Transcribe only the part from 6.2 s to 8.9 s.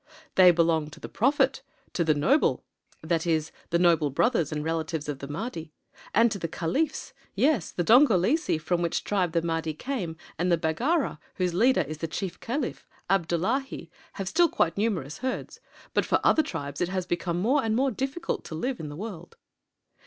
to the caliphs. Yes The Dongolese, from